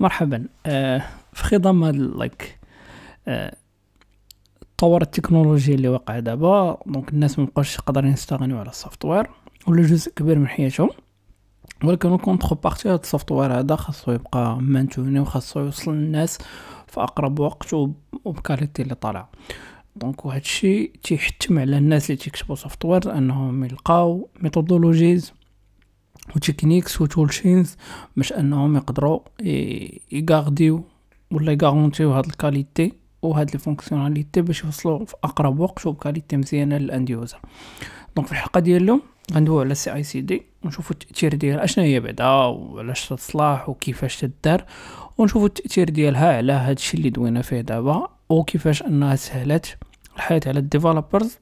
[0.00, 0.44] مرحبا.
[0.66, 1.02] آه
[1.32, 2.58] في خضم هاد like
[3.28, 3.56] آه
[4.62, 6.78] التطور التكنولوجي اللي وقع دابا.
[6.86, 9.26] donc الناس مبقاوش قادرين يستغنيو على ال software
[9.66, 10.90] ولا جزء كبير من حياتهم.
[11.84, 16.38] ولكن contrepartie هاد ال software هذا خاصو يبقى maintenu وخاصو يوصل للناس
[16.86, 17.74] في أقرب وقت
[18.24, 19.28] وب qualité اللي طالعه
[19.96, 25.32] donc وهذا الشيء تيحتم على الناس اللي تيكتبوا software أنهم يلقاو methodologies
[26.36, 27.76] و techniques و toolchains
[28.16, 29.20] باش انهم يقدروا
[30.12, 30.84] ي gardيو
[31.30, 32.92] ولا ي garantيو هاد ال qualité
[33.22, 37.38] وهاد les fonctionnalités باش يوصلوا في اقرب وقت وب qualité مزيانة لل end user
[38.16, 39.02] donc في الحلقة ديال اليوم
[39.34, 44.64] غندويو على ال CI/CD ونشوفوا التأثير ديالها اشنا هي بعدا وعلاش تصلاح وكيفاش تدار
[45.18, 49.78] ونشوفوا التأثير ديالها على هادشي اللي دوينا فيه دابا وكيفاش أنها سهلت
[50.16, 51.38] الحياة على ال developers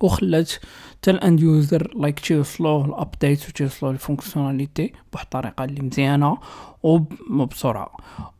[0.00, 0.52] وخلات
[0.90, 6.38] حتى ال end user like تيوصلو ال update وتيوصلو ال fonctionnalité بواحد الطريقة اللي مزيانة
[6.82, 7.96] وبسرعة.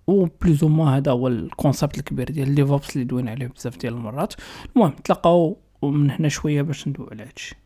[0.06, 3.77] و plus ما هذا هو ال concept الكبير ديال ال DevOps اللي دوينا عليه بزاف
[3.77, 4.34] ديال المرات.
[4.77, 7.56] المهم تلقاو من هنا شوية باش ندوي على هادشي.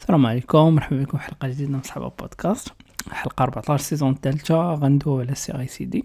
[0.00, 2.72] السلام عليكم مرحبا بكم في حلقة جديدة من صحابة بودكاست.
[3.10, 6.04] حلقة 14 season الثالثه غندوي على CI/CD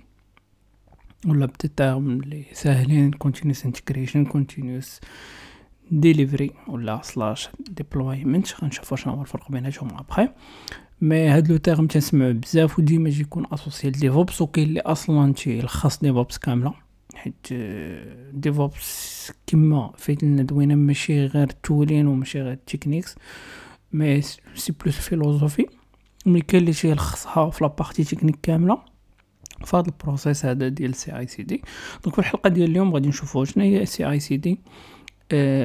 [1.28, 5.00] ولا ب des termes اللي ساهلين continuous integration continuous
[5.92, 10.30] delivery ولا slash deployment غنشوفو شنو هو الفرق بيناتهم après
[11.02, 16.38] mais هاد le terme تنسمعو بزاف وديما يكون associé DevOps وكاين اللي أصلا تيلخص DevOps
[16.38, 16.74] كاملة.
[17.16, 17.54] حيت
[18.34, 23.16] DevOps كما فايت لنا دوينا ماشي غير ال tooling وماشي غير ال techniques
[23.94, 25.66] mais c'est plus philosophie
[26.26, 28.80] mais كاين اللي تيلخصها في la partie technique كاملة
[29.66, 31.62] في هذا ال process هذا ديال CI/CD
[32.04, 34.60] donc في الحلقة ديال اليوم غادي نشوفوا شنو هي CI/CD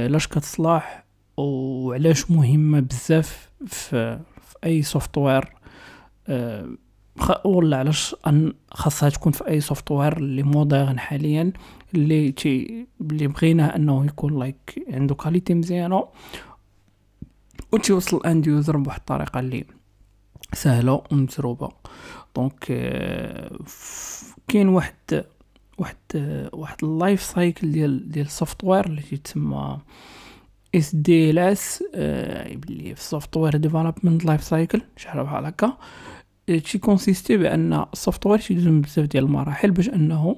[0.08, 1.04] لاش كتصلاح
[1.36, 5.44] وعلاش مهمة بزاف في, في أي software
[6.28, 6.68] أه
[7.44, 8.16] ولا علاش
[8.70, 11.52] خاصها تكون في أي software اللي moderne حاليا
[11.94, 16.04] اللي تي اللي بغينا أنه يكون like عنده qualité مزيانة
[17.72, 19.64] وتيوصل ال end user بواحد الطريقة اللي
[20.54, 21.68] سهلة ومزروبه
[22.36, 22.64] donc
[24.48, 25.24] كاين واحد
[25.78, 25.96] واحد
[26.52, 29.78] واحد ال life cycle ديال ديال ال software اللي تسمى
[30.74, 31.84] SDLC
[32.54, 35.76] اللي هي ال software development life cycle شحال بحال هكا.
[36.46, 40.36] تي consister بأن ال software تيدوز من بزاف ديال المراحل باش أنه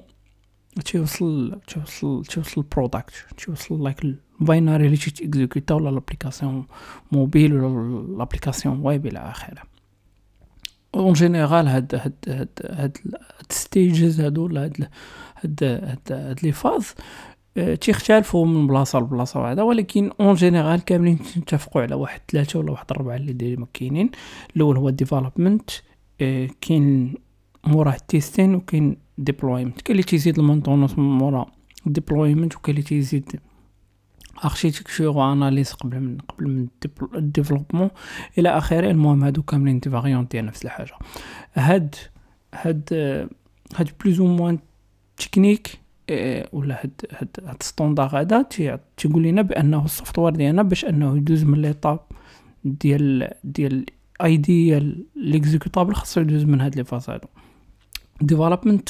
[0.85, 3.97] تيوصل تيوصل تيوصل ال product تيوصل like
[4.41, 6.65] ال binary اللي تي exécuter ولا l'application
[7.11, 9.72] mobile ولا l'application web إلى آخره.
[10.95, 12.97] en général هاد هاد هاد هاد
[13.49, 14.89] stages هادو ولا هاد
[15.43, 16.95] هاد هاد, هاد les phases
[17.81, 22.85] تيختلفوا من بلاصة لبلاصة وهذا ولكن en général كاملين نتفقوا على واحد ثلاثة ولا واحد
[22.91, 24.11] اربعه اللي دايما كاينين.
[24.55, 25.69] الأول هو ال development
[26.61, 27.13] كاين
[27.67, 31.45] موراه ال testing وكاين deployment كاين اللي تيزيد ال maintenance مورا
[31.85, 33.39] deployment وكاين اللي تيزيد
[34.45, 36.67] architecture و analyse قبل من قبل من
[37.15, 37.89] ال développement.
[38.37, 40.93] إلى آخره المهم هادو كاملين des variantes ديال نفس الحاجة.
[41.53, 41.95] هاد
[42.53, 42.89] هاد
[43.75, 44.59] هاد plus ou moins
[45.17, 45.79] technique
[46.53, 48.45] ولا هاد هاد هاد standard هذا
[48.97, 51.99] تيقول لنا بأنه ال software ديالنا باش أنه يدوز من l'étape
[52.65, 53.85] ديال ديال
[54.23, 57.27] idée ل l'exécutable خاصو يدوز من هاد les phases هادو.
[58.21, 58.89] development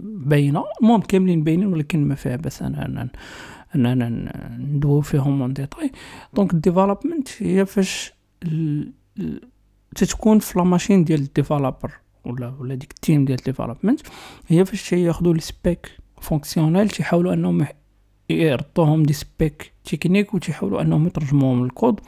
[0.00, 0.64] باينة.
[0.82, 3.08] المهم كاملين باينين ولكن ما فيها باس أنا
[3.74, 4.08] اننا
[4.58, 5.92] ندويو فيهم en détail
[6.34, 8.12] donc ال development هي فاش
[9.96, 11.92] تتكون في la machine ديال ال developer
[12.24, 14.00] ولا ولا ديك ال team ديال ال development
[14.48, 15.90] هي فاش تياخذوا les specs
[16.20, 17.66] fonctionnelles تيحاولوا أنهم
[18.30, 22.00] يردوهم des specs techniques وتيحاولوا أنهم يترجموهم للكود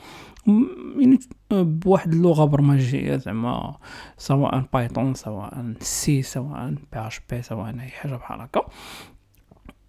[0.99, 1.19] يعني
[1.51, 3.77] بواحد اللغة برمجية زعما
[4.17, 8.61] سواء Python سواء C سواء PHP سواء أي حاجة بحال هكا.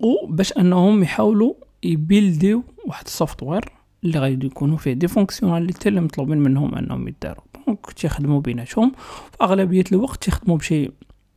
[0.01, 3.65] وباش أنهم يحاولوا ي build يو واحد السوفتوير
[4.05, 8.93] اللي غادي يكونوا فيه des fonctionnalités اللي مطلوبين منهم انهم يداروا donc تيخدموا بيناتهم.
[9.33, 10.91] في أغلبية الوقت تيخدموا بشي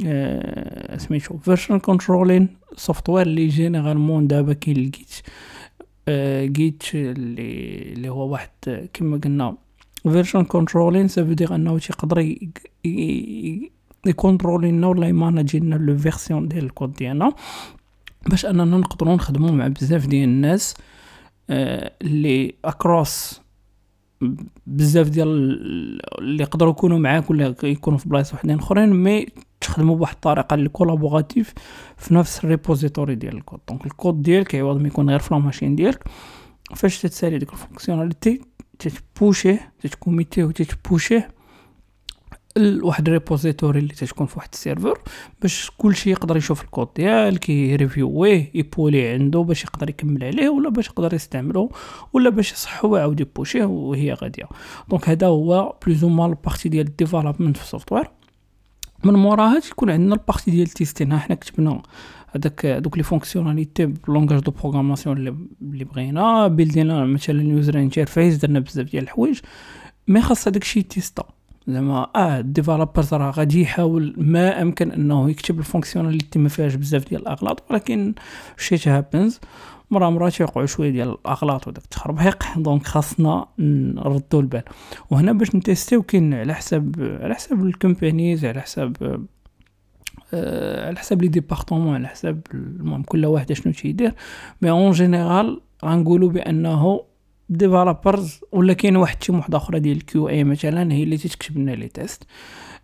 [0.06, 5.22] آه سميتو فيرجن كنترولين software اللي généralement دابا كاين ال Git
[6.08, 8.50] آه Git اللي اللي هو واحد
[8.94, 9.58] كما قلنا
[10.04, 12.36] version controlling ça veut dire انه تيقدر
[14.06, 17.34] ي contrôler لنا ولا ي manager لنا les versions ديال الكود ديالنا.
[18.30, 20.74] باش أننا نقدروا نخدموا مع بزاف ديال الناس
[21.50, 23.42] آه اللي across
[24.68, 25.28] بزاف ديال
[26.20, 29.26] اللي يقدروا يكونوا معاك ولا يكونوا في بلايص وحدين أخرين mais
[29.62, 31.54] تخدموا بواحد الطريقة اللي collaborative
[31.98, 33.60] في نفس ال repository ديال ال code.
[33.70, 36.04] donc ال code ديالك عوض ما يكون غير في la machine ديالك.
[36.76, 38.42] فاش تتسالي ديك ال fonctionnalité
[38.80, 41.32] تتبوشيه تتكوميتيه وتتبوشيه
[42.58, 45.00] لواحد ال repository اللي تتكون في واحد ال server
[45.42, 50.88] باش كلشي يقدر يشوف الكود ديالك يريفيويه يبولي عنده باش يقدر يكمل عليه ولا باش
[50.88, 51.72] يقدر يستعملو
[52.14, 54.46] ولا باش يصحو ويعاود ي push يه وهي غادية.
[54.90, 58.08] donc هذا هو plus ou moins ال partie ديال ال development في ال software
[59.04, 61.82] من موراها تيكون عندنا ال partie ديال ال testing حنا كتبنا
[62.36, 65.18] هذاك دوك les fonctionnalités ب langage de programmation
[65.62, 69.40] اللي بغينا build ينا مثلا user interface درنا بزاف ديال الحوايج.
[70.08, 71.24] mais خاص هذاك الشيء ت test ا
[71.70, 76.76] زعما آه ال developers راه غادي يحاول ما أمكن أنه يكتب ال fonctionnalité ما فيهاش
[76.76, 78.14] بزاف ديال الأغلاط ولكن
[78.58, 79.40] shit happens
[79.92, 82.44] مرة مرة تيوقعوا شوية ديال الأغلاط وداك التخربيق.
[82.58, 84.64] donc خاصنا نردو البال.
[85.10, 89.20] وهنا باش ن test يو كاين على حساب على حساب ال companies على حساب
[90.34, 94.14] آه على حساب les départements على حساب المهم كل واحد شنو تيدير.
[94.62, 97.09] mais en général غنقولوا بأنه
[97.50, 101.72] developers ولا كاين واحد شي وحده أخرى ديال ال QA مثلا هي اللي تكتب لنا
[101.72, 102.24] les tests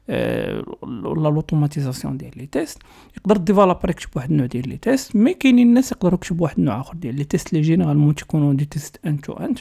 [0.10, 2.82] أه ولا l'automatisation ديال les tests
[3.18, 6.60] يقدر ال developer يكتب واحد النوع ديال les tests mais كاينين الناس يقدروا يكتبوا واحد
[6.60, 9.56] النوع آخر ديال les tests اللي généralement تيكونوا des tests end to end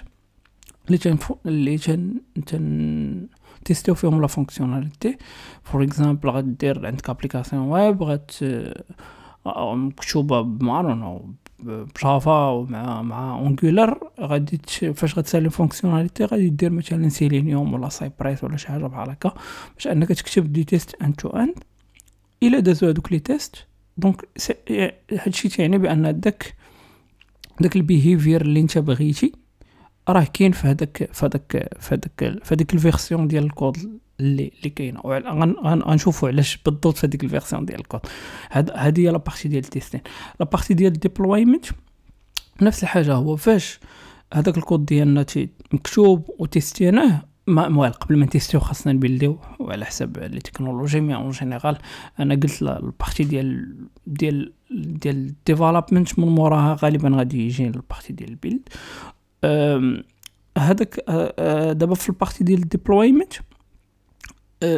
[0.87, 2.15] اللي تنفو اللي تن
[2.47, 3.27] تن
[3.65, 5.17] test يو فيهم la fonctionnalité
[5.63, 8.45] for example غدير عندك application web غت
[9.47, 11.03] مكتوبة ب Maven
[11.59, 14.61] ب Java ومع مع Angular غادي
[14.95, 19.35] فاش غتسالي fonctionnalité غادي دير مثلا سيلينيوم ولا Cypress ولا شي حاجة بحال هكا
[19.75, 21.55] باش أنك تكتب des tests end to end
[22.43, 24.29] إلا دازو هادوك les tests donc
[25.13, 26.55] هادشي تيعني بأن داك
[27.61, 29.33] داك ال behavior اللي أنت بغيتي
[30.09, 34.53] راه كاين في هذاك في هذاك في هذاك في هذيك ال version ديال الكود اللي
[34.59, 35.01] اللي كاينة.
[35.65, 38.01] غنشوفوا علاش بالضبط في هذيك ال version ديال الكود.
[38.51, 40.01] هذه هي la partie ديال ال testing.
[40.41, 41.67] la partie ديال ال deployment
[42.63, 43.81] نفس الحاجة هو فاش
[44.35, 45.27] هذاك الكود ديالنا
[45.73, 51.31] مكتوب وتيستيناه ما موال قبل ما نتيستيو خاصنا نبيلديو وعلى حساب les technologies mais en
[51.31, 51.79] général
[52.21, 53.77] أنا قلت ال partie ديال
[54.07, 58.69] ديال ديال ال development من موراها غالبا غادي يجي ال partie ديال ال build
[60.59, 61.05] هذاك
[61.77, 63.33] دابا في ال partie ديال ال deployment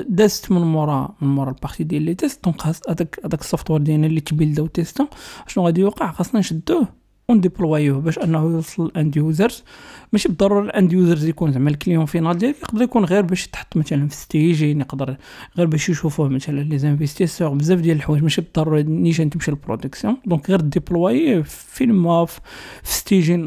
[0.08, 2.44] دازت من مورا من مورا ال partie ديال les tests.
[2.44, 5.08] donc هذاك هذاك ال software ديالنا اللي تبيلدا تيستا
[5.46, 6.88] شنو غادي يوقع؟ خاصنا نشدوه
[7.28, 9.64] ونديبلوايوه باش انه يوصل ال end users
[10.12, 13.46] ماشي بالضروره ال end users يكون زعما ال client final ديالك يقدر يكون غير باش
[13.46, 15.16] يتحط مثلا في staging يقدر
[15.56, 18.22] غير باش يشوفوه مثلا les investisseurs بزاف ديال الحوايج.
[18.22, 22.40] ماشي بالضروره نيشان تمشي لل production donc غير deploy في ما في
[22.82, 23.42] staging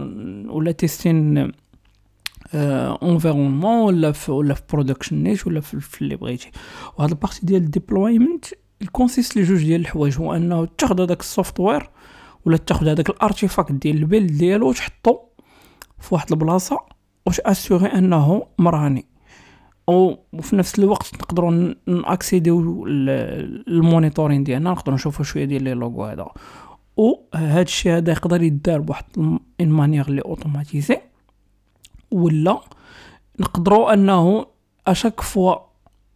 [0.50, 1.52] ولا testing
[2.54, 6.52] environnement ولا في ولا في production نيت ولا في اللي بغيتي
[6.98, 8.46] وهاد ال partie ديال ال deployment
[8.82, 11.90] elle consiste لجوج ديال الحوايج هو انه تاخذ هذاك ال software
[12.46, 15.18] ولا تاخذ هذاك ال artifact ديال ال build ديالو وتحطو
[16.00, 16.80] في واحد البلاصه
[17.26, 19.06] وتاسيغي انه مراني
[19.88, 22.86] وفي نفس الوقت نقدروا ناكسيديو
[23.68, 26.28] ال monitoring ديالنا نقدروا نشوفوا شوية ديال les logs هذا
[26.98, 29.06] وهذا الشيء هذا يقدر يدار بواحد
[29.62, 30.98] une manière اللي automatisée
[32.12, 32.62] ولا
[33.40, 34.46] نقدروا انه
[34.88, 35.56] à chaque fois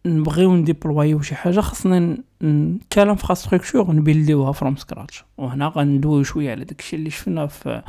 [0.06, 6.96] نبغيو نديبلوايو شي حاجة خاصنا في infrastructure نبيلديوها from scratch وهنا غندويو شوية على داكشي
[6.96, 7.82] اللي شفنا في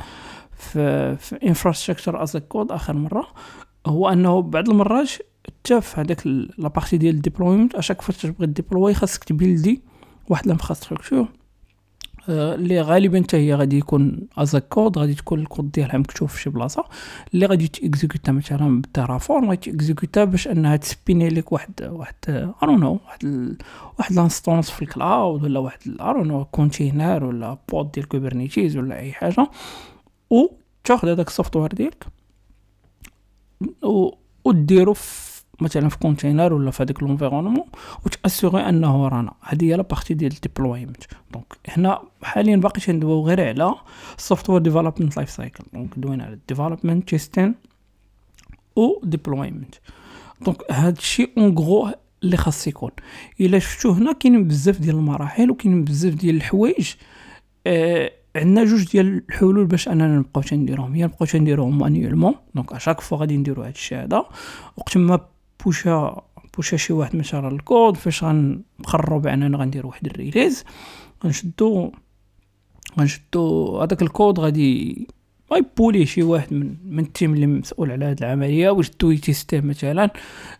[0.56, 3.26] في في infrastructure as code آخر مرة.
[3.86, 5.10] هو أنه بعض المرات
[5.46, 6.26] حتى في هذاك
[6.58, 9.82] la partie ديال ال deployment à chaque fois تبغي deploy خاصك تبيلدي
[10.28, 11.28] واحد ال infrastructure
[12.28, 16.50] اللي غالبا حتى هي غادي يكون as code غادي تكون الكود ديالها مكتوب في شي
[16.50, 16.84] بلاصة.
[17.34, 22.14] اللي غادي تيكزيكوتا مثلا ب Terraform غادي تيكزيكوتا باش انها تسبيني لك واحد واحد
[22.62, 23.56] ارون نو واحد ال...
[23.98, 28.76] واحد l'instance في ال cloud ولا واحد I don't know container ولا pod ديال Kubernetes
[28.76, 29.50] ولا أي حاجة.
[30.30, 30.46] و
[30.84, 32.06] تاخذ هذاك ال software ديالك
[33.82, 34.10] و
[34.44, 37.66] وديرو في مثلا في container ولا في هذاك l'environnement
[38.06, 39.32] وتاسيغي أنه رانا.
[39.42, 43.74] هذه هي la partie ديال ال deployment donc هنا حاليا باقي تندويو غير على
[44.16, 47.54] software development life cycle donc دوينا على development testing
[48.76, 49.74] و deployment
[50.40, 52.90] donc هاد الشيء en gros اللي خاص يكون.
[53.40, 56.94] إلا شفتو هنا كاينين بزاف ديال المراحل وكاينين بزاف ديال الحوايج.
[57.66, 60.94] آه عندنا جوج ديال الحلول باش أننا نبقاو تنديروهم.
[60.94, 64.24] هي نبقاو تنديروهم manuellement donc à chaque fois غادي نديرو هادشي هذا.
[64.76, 65.20] وقت ما
[65.66, 66.22] بوشا
[66.56, 70.64] بوشا شي واحد مثلا الكود فاش غنقرروا بأننا غندير واحد ال release
[71.24, 71.90] غنشدو
[72.98, 75.06] غنشدو هذاك الكود غادي
[75.52, 79.60] غيبولي شي واحد من من ال team اللي مسؤول على هذه العملية واش دو يتيستيه
[79.60, 80.10] مثلا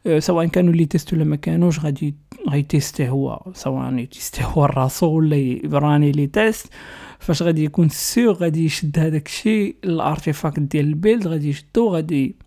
[0.07, 2.15] أه سواء كانوا اللي تيستو ولا ما كانوش غادي
[2.49, 6.73] غيتيستيه هو سواء يتيستيه هو راسو ولا يبراني les tests
[7.19, 11.89] فاش غادي يكون sûr غادي يشد هذاك الشيء ال artifact ديال ال build غادي يشدو
[11.89, 12.46] غادي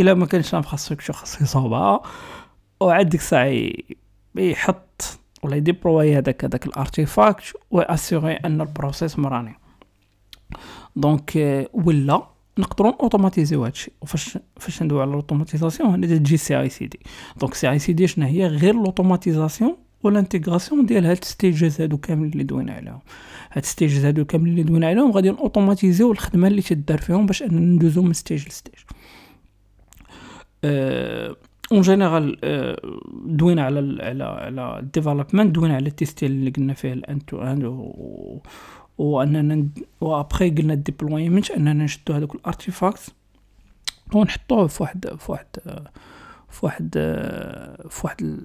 [0.00, 0.94] إلا ما كانش نعرف خاصو
[1.40, 2.02] يصوبها
[2.80, 3.70] وعاد ديك الساعة
[4.36, 9.54] يحط ولا يديبروي هذاك هذاك ال artifact وأسيغي أن ال process مراني.
[10.96, 11.32] donc
[11.72, 12.22] ولا
[12.58, 13.92] نقدروا اوتوماتيزيو هادشي.
[14.00, 17.00] وفاش فاش ندوي على ال automatisation هنا تجي CI/CD.
[17.40, 22.44] donc CI/CD شنو هي؟ غير ال automatisation وال intégration ديال هاد stages هادو كاملين اللي
[22.44, 23.00] دوينا عليهم.
[23.52, 28.02] هاد stages هادو كاملين اللي دوينا عليهم غادي اوتوماتيزيو الخدمة اللي تدار فيهم باش ندوزو
[28.02, 28.74] من stage ل stage.
[30.64, 32.36] en général
[33.24, 37.26] دوينا على على على ال development دوينا على ال testing اللي قلنا فيه ال end
[37.26, 37.64] to end
[38.98, 39.68] واننا
[40.00, 43.14] وابخي قلنا ال deployment أننا نشدو هذوك ال artifact
[44.14, 45.46] ونحطوه في واحد في واحد
[46.50, 46.90] في واحد
[47.90, 48.40] في واحد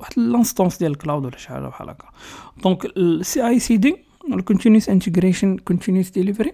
[0.00, 2.08] واحد l'instance ديال ال cloud ولا شي حاجة بحال هكا.
[2.64, 3.96] donc ال CI/CD ال continuous
[4.32, 6.52] integration continuous delivery ال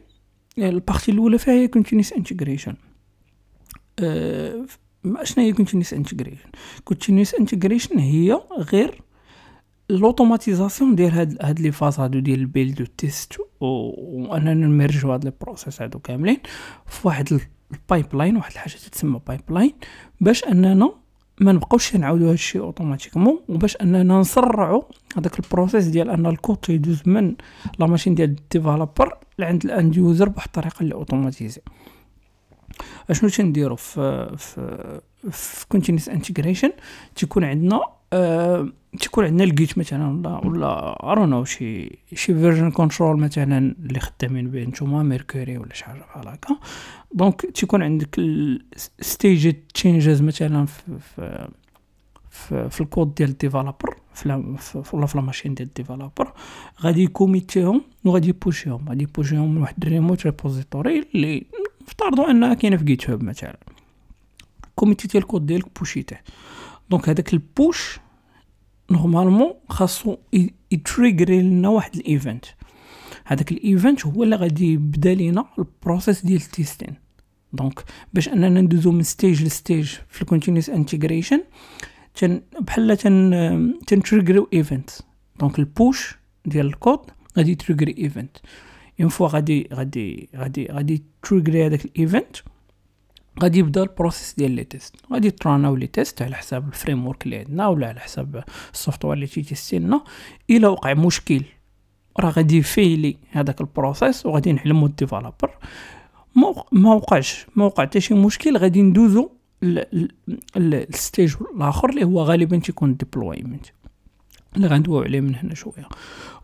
[0.58, 2.75] partie الأولى فيها هي continuous integration
[5.23, 6.49] شنو هي continuous integration؟
[6.84, 9.00] continuous integration هي غير
[9.90, 15.25] l'automatisation ديال هاد هاد les phases هادو ديال ال build وال test وأننا نمرجو هاد
[15.25, 16.38] les process هادو كاملين
[16.87, 17.40] في واحد
[17.73, 19.73] ال pipeline واحد الحاجة تتسمى pipeline
[20.20, 20.90] باش أننا
[21.40, 24.84] ما نبقاوش نعاودو هادشي automatiquement وباش أننا نسرعو
[25.16, 27.34] هذاك ال process ديال أن الكود يدوز من
[27.78, 31.61] la machine ديال ال developer لعند ال end user بواحد الطريقة اللي automatisée.
[33.11, 35.00] أشنو تنديرو في في
[35.31, 36.73] في continuous integration
[37.14, 37.81] تيكون عندنا
[38.12, 38.69] أه
[39.00, 44.50] تيكون عندنا ال Git مثلا ولا ولا ارونو شي شي version control مثلا اللي خدامين
[44.50, 46.57] به نتوما Mercurial ولا شي حاجة بحال هكا.
[47.12, 48.21] donc تيكون عندك
[49.00, 51.49] staged changes مثلا في
[52.71, 53.96] في الكود ديال ال developer
[54.93, 56.32] ولا في machine ديال ال developer
[56.81, 58.88] غادي يكوميتيهم وغادي يبوشيهم.
[58.88, 61.47] غادي يبوشيهم من واحد ال remote repository اللي
[61.86, 63.58] نفترضوا انها كاينة في GitHub مثلا.
[64.74, 66.16] كوميتي ديال الكود ديالك بوشيته
[66.90, 67.99] donc هذاك ال push
[68.90, 70.16] normalement خاصو
[70.72, 72.44] يتريغري لنا واحد ال event
[73.24, 76.94] هذاك ال event هو اللي غادي يبدا لينا ال process ديال ال testing
[77.52, 81.44] donc باش أننا ندوزو من stage ل stage في ال continuous integration
[82.14, 84.90] تن بحال تن تنتريغريو event
[85.40, 87.00] donc ال push ديال الكود
[87.38, 88.37] غادي يتريغري event
[89.00, 92.37] une fois غادي غادي غادي غادي تريغري هذاك ال event
[93.42, 97.25] غادي يبدا ال process ديال les tests غادي تراناو les tests على حساب ال framework
[97.24, 98.44] اللي عندنا ولا على حساب
[98.75, 100.04] ال software اللي تيتيستي لنا
[100.50, 101.42] إلا وقع مشكل
[102.20, 105.50] راه غادي يفيلي هذاك ال process وغادي نعلمو ال developer
[106.72, 109.30] ما وقعش ما وقع حتى شي مشكل غادي ندوزو
[110.56, 113.66] ال stage الآخر اللي هو غالبا تيكون ال deployment
[114.56, 115.88] اللي غندويو عليه من هنا شوية.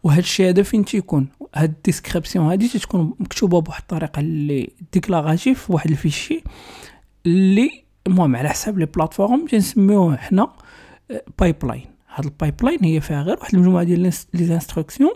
[0.03, 5.71] وهذا الشيء هذا فين تيكون؟ هاد ال description هادي تتكون مكتوبة بواحد الطريقة اللي déclarative
[5.71, 6.43] واحد ال fichier
[7.27, 7.71] اللي
[8.07, 10.49] المهم على حساب les plateformes تنسميوه حنا
[11.39, 14.01] pipeline هاد ال pipeline هي فيها غير واحد المجموعة ديال
[14.35, 15.13] les instructions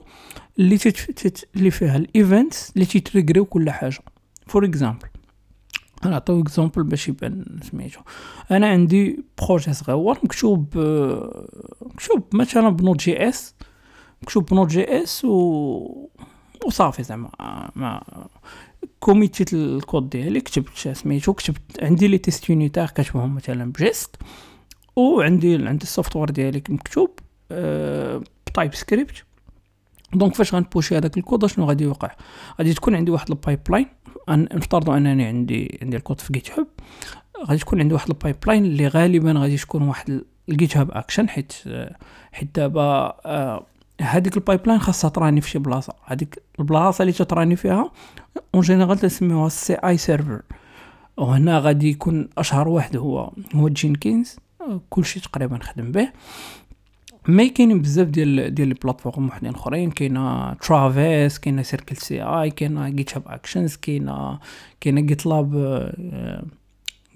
[0.59, 1.49] اللي تت...
[1.57, 3.99] اللي فيها ال events اللي تيتريغريو كل حاجة.
[4.47, 5.09] for example
[6.05, 8.01] نعطيو exemple باش يبان سميتو.
[8.51, 10.69] أنا عندي projet صغيور مكتوب
[11.95, 13.55] مكتوب مثلا ب Node.js
[14.23, 16.09] مكتوب ب Node.js و
[16.67, 17.31] وصافي زعما
[17.77, 18.03] ما
[19.01, 24.17] كوميتيت الكود ديالي كتبت سميتو كتبت عندي les tests unitaires كتبهم مثلا ب Jest
[24.97, 27.11] وعندي عندي ال software ديالي مكتوب
[27.51, 29.25] أه ب TypeScript.
[30.15, 32.11] donc فاش غنبوشي هذاك الكود شنو غادي يوقع؟
[32.59, 33.87] غادي تكون عندي واحد ال pipeline
[34.29, 36.67] نفترضوا أنني عندي عندي الكود في GitHub
[37.47, 41.53] غادي تكون عندي واحد ال pipeline اللي غالبا غادي تكون واحد ال GitHub Action حيت
[42.33, 43.15] حيت دابا
[44.01, 45.95] هذيك ال pipeline خاصها تراني في شي بلاصة.
[46.05, 47.91] هذيك البلاصة اللي تتراني فيها
[48.55, 50.43] en général تسميوها CI server
[51.17, 54.37] وهنا غادي يكون أشهر واحد هو هو Jenkins
[54.91, 56.09] كلشي تقريبا خدم به.
[57.29, 59.91] mais كاينين بزاف ديال ديال les plateformes وحدين أخرين.
[59.91, 64.39] كاينة Travis كاينة CircleCI كاينة GitHub Actions كاينة
[64.81, 65.53] كاينة GitLab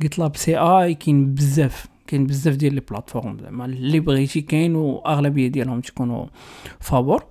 [0.03, 1.87] GitLab CI كاين بزاف.
[2.09, 6.27] كاين بزاف ديال les plateformes زعما اللي بغيتي كاين واغلبيه ديالهم تيكونوا
[6.81, 7.25] فابور.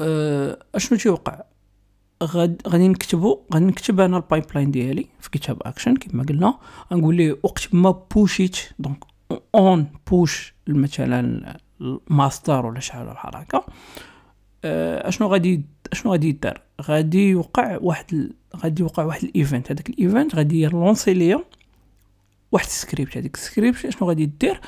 [0.00, 1.42] أه أشنو تيوقع؟
[2.66, 6.58] غادي نكتبو غادي نكتب أنا ال pipeline ديالي في GitHub Action كما قلنا.
[6.92, 9.04] غنقول ليه وقت ما بوشيت donc
[9.54, 13.64] on push مثلا الماستر ولا شحال هكا
[14.64, 19.90] أه أشنو غادي أشنو غادي يدار؟ غادي يوقع واحد غادي يوقع واحد ال event هذاك
[19.90, 21.44] ال event غادي يلونسي ليا.
[22.52, 24.60] واحد السكريبت هذيك السكريبت شنو غادي دير؟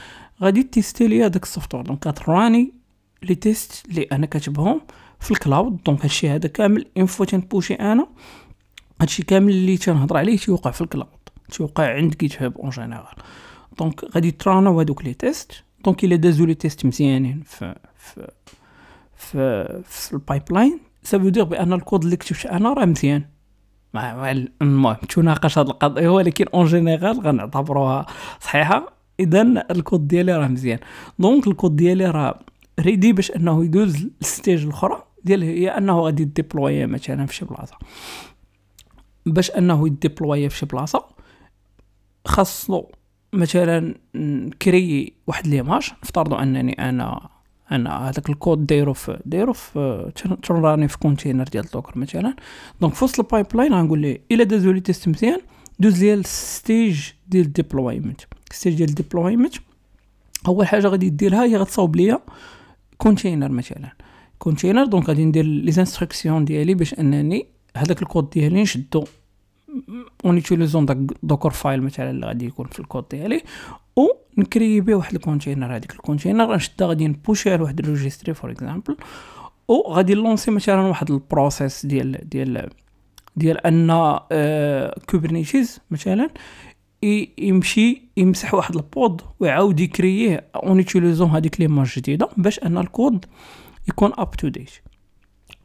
[0.42, 1.84] غادي تيستي ليا داك ال software.
[1.84, 2.74] donc كتراني
[3.22, 4.80] les tests اللي أنا كاتبهم
[5.20, 5.82] في ال cloud.
[5.82, 8.06] donc هادشي هذا كامل une fois تنبوشي أنا
[9.00, 11.08] هادشي كامل اللي تنهضر عليه تيوقع في ال cloud.
[11.50, 13.16] تيوقع عند GitHub en général
[13.78, 15.52] donc غادي ترانا هادوك les tests.
[15.84, 18.30] donc إلا دازو les tests مزيانين في في
[19.16, 23.24] في, في ال pipe ça veut dire بأن الكود اللي كتبت أنا راه مزيان.
[24.62, 28.06] المهم تناقش هاد القضية ولكن en général غنعتبروها
[28.40, 28.92] صحيحة.
[29.20, 30.78] اذا الكود ديالي راه مزيان.
[31.18, 32.38] donc ال code ديالي راه
[32.80, 35.02] ready باش أنه يدوز لل stage الأخرى.
[35.24, 37.76] ديال هي أنه غادي ديبلوي مثلا في شي بلاصة.
[39.26, 41.04] باش أنه يديبلوي في شي بلاصة
[42.26, 42.84] خاصو
[43.32, 47.28] مثلا نكري واحد l'image نفترضوا أنني أنا
[47.72, 50.12] أنا هذاك الكود دايرو في دايرو في
[50.42, 52.36] تراني في container ديال Docker مثلا.
[52.80, 55.38] donc في وسط ال pipeline غنقول ليه إلا دازو les tests مزيان
[55.78, 58.20] دوز ليا ال stage ديال ال deployment
[58.52, 59.54] stage ديال ال deployment
[60.48, 62.20] أول حاجة غادي ديرها هي غتصاوب ليا
[62.98, 63.92] container مثلا.
[64.38, 69.04] container donc غادي ندير les instructions ديالي باش أنني هذاك الكود ديالي نشدو.
[70.24, 73.42] en utilisant داك Dockerfile مثلا اللي غادي يكون في الكود ديالي
[73.96, 74.02] و
[74.38, 75.92] نكري به واحد ال container هذيك.
[75.92, 78.96] ال container غنشدها غادي نبوشيها لواحد ال registry for example
[79.68, 82.68] و غادي لونسي مثلا واحد ال process ديال ديال
[83.36, 83.88] ديال أن
[84.32, 86.30] آه Kubernetes مثلا
[87.38, 93.24] يمشي يمسح واحد ال pod ويعاود يكرييه en utilisant هذيك l'image جديدة باش أن الكود
[93.88, 94.70] يكون up to date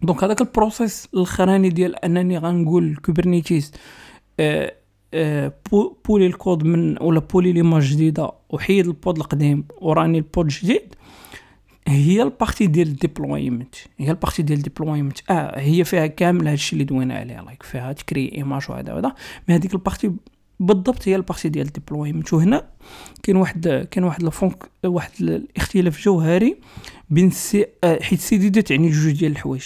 [0.01, 3.71] donc هذاك ال process الاخراني ديال انني غنقول Kubernetes
[4.39, 4.73] آه
[5.13, 5.53] آه
[6.07, 10.95] بولي الكود من ولا بولي l'image جديدة وحيد ال pod القديم وراني ال pod جديد
[11.87, 15.17] هي ال partie ديال ال deployment هي ال partie ديال ال deployment.
[15.29, 19.15] آه هي فيها كامل هادشي اللي دوينا عليه like فيها تكري image وهذا وهذا
[19.49, 20.11] mais هذيك ال partie
[20.59, 22.33] بالضبط هي ال partie ديال ال deployment.
[22.33, 22.69] وهنا
[23.23, 26.57] كاين واحد كاين واحد الفونك واحد الاختلاف جوهري
[27.09, 29.63] بين CI آه، حيت سي دي دي تعني جوج ديال الحوايج.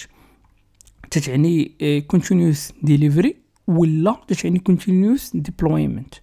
[1.11, 1.71] تتعني
[2.07, 3.35] continuous delivery
[3.67, 6.13] ولا تتعني continuous deployment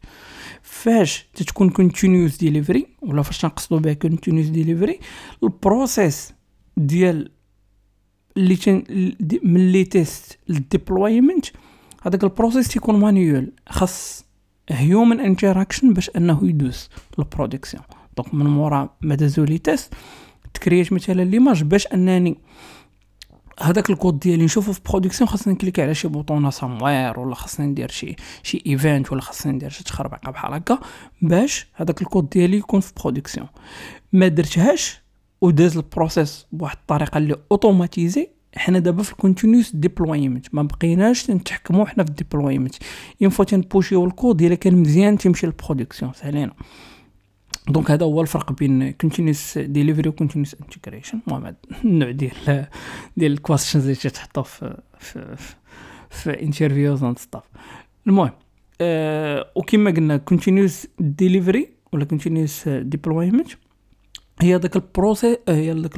[0.62, 4.98] فاش تتكون continuous delivery ولا فاش نقصدو بها continuous delivery
[5.42, 6.32] ال process
[6.76, 7.30] ديال
[8.36, 8.84] اللي تن
[9.42, 11.46] من les tests لل deployment
[12.02, 14.24] هذاك ال process تيكون manual خاص
[14.70, 17.82] human interaction باش أنه يدوز ال production
[18.16, 19.94] donc من مورا ما دازو les tests
[20.54, 22.38] تكريت مثلا l'image باش أنني
[23.60, 27.88] هذاك الكود ديالي نشوفو في production خاصني نكليك على شي بوطونه somewhere ولا خاصني ندير
[27.88, 30.78] شي شي event ولا خاصني ندير شي تخربيقه بحال هكا
[31.22, 33.46] باش هذاك الكود ديالي يكون في production
[34.12, 35.00] ما درتهاش
[35.40, 41.30] وداز ال process بواحد الطريقة اللي automatisée حنا دابا في ال continuous deployment ما بقيناش
[41.30, 42.74] نتحكموا حنا في الديبلويمنت
[43.22, 46.52] اون فوا تنبوشيو الكود إلا كان مزيان تيمشي لل production سالينا
[47.68, 51.54] donc هذا هو الفرق بين continuous delivery و continuous integration المهم
[51.84, 52.66] النوع ديال
[53.16, 55.36] ديال الكويستشنز اللي تحطوا في في
[56.10, 57.42] في interviews and stuff
[58.06, 58.30] المهم
[58.80, 63.48] أه وكما قلنا continuous delivery ولا continuous deployment
[64.40, 65.92] هي داك البروسيس هي داك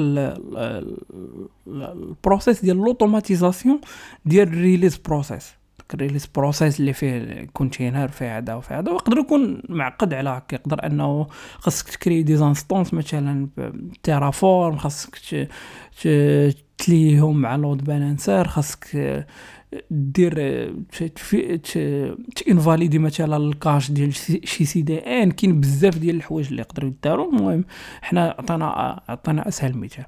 [1.67, 3.81] البروسيس ديال لوتوماتيزاسيون
[4.25, 5.60] ديال الريليز بروسيس
[5.95, 10.87] الريليز بروسيس اللي فيه container فيه هذا وفيه هذا ويقدر يكون معقد على هكا يقدر
[10.87, 11.27] إنه
[11.59, 13.49] خاصك تcréer des instances مثلا
[14.03, 15.49] Terraform خاصك
[16.79, 18.87] تليهم مع load balancer خاصك
[19.91, 20.35] دير
[22.37, 27.65] تinvalider مثلا ال cache ديال شي CDN كاين بزاف ديال الحوايج اللي يقدروا يداروا المهم
[28.03, 30.05] حنا عطينا عطينا أسهل مثال.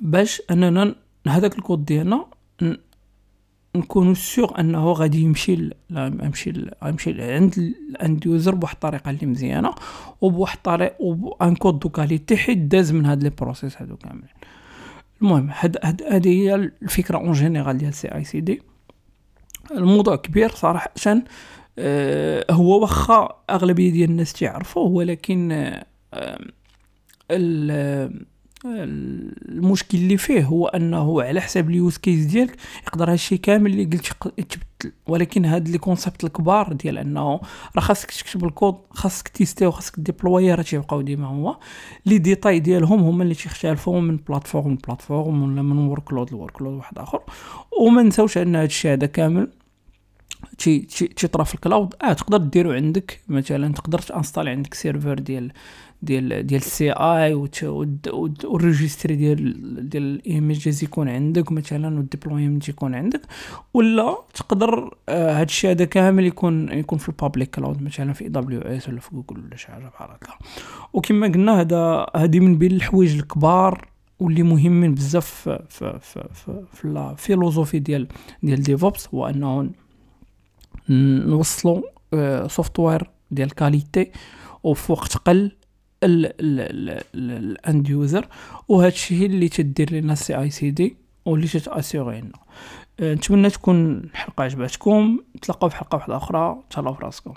[0.00, 0.94] باش أننا
[1.28, 2.26] هذاك الكود ديالنا
[3.76, 6.06] نكونوا sûr أنه غادي يمشي لا
[6.82, 9.74] يمشي عند ال end user بواحد الطريقة اللي مزيانة
[10.20, 14.28] وبواحد الطريقة و un code de qualité حيت داز من هاد les process هادو كاملين.
[15.22, 18.62] المهم هاد هادي هي الفكرة en général ديال CI/CD.
[19.70, 20.90] الموضوع كبير صراحة
[21.78, 26.38] آه هو واخا أغلبية ديال الناس تعرفوه ولكن آه
[28.64, 33.84] المشكل اللي فيه هو أنه على حساب ال use case ديالك يقدر هادشي كامل اللي
[33.84, 37.40] قلت يتبدل ولكن هاد les concepts الكبار ديال أنه
[37.76, 41.56] راه خاصك تكتب الكود خاصك تtester وخاصك déployer راه تيبقاو ديما هو
[42.06, 46.74] les détails ديالهم هما اللي تيختلفوا من plateforme ل plateforme ولا من workload ل workload
[46.74, 47.20] واحد آخر.
[47.80, 49.48] وما نساوش أن هادشي هذا كامل
[50.58, 50.78] تي
[51.16, 51.94] تيطرا في ال cloud.
[52.02, 55.52] آه تقدر ديرو عندك مثلا تقدر تinstaller عندك serveur ديال
[56.02, 57.48] ديال ديال ال CI وال
[58.44, 63.20] registry ديال ديال ال images يكون عندك مثلا وال deployment يكون عندك
[63.74, 68.88] ولا تقدر آه الشيء هذا كامل يكون يكون في ال public cloud مثلا في AWS
[68.88, 70.32] ولا في جوجل ولا شي حاجة بحال هكا.
[70.92, 73.88] وكما قلنا هذا هذه من بين الحوايج الكبار
[74.20, 78.08] واللي مهمين بزاف في في في في, في ال philosophie ديال
[78.42, 79.70] ديال DevOps هو أنه
[80.88, 81.82] نوصلوا
[82.46, 84.10] software ديال qualité
[84.62, 85.52] وفي وقت قل
[86.02, 88.26] ال end user
[88.68, 92.32] وهذا الشيء اللي تدير لنا CI/CD واللي تassurer لنا
[93.14, 97.34] نتمنى تكون الحلقة عجبتكم نتلاقاو في حلقه واحدة أخرى تهلاو في راسكم